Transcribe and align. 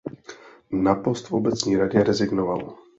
Na 0.71 0.95
post 0.95 1.27
v 1.29 1.33
obecní 1.33 1.75
radě 1.77 2.03
rezignoval. 2.03 2.75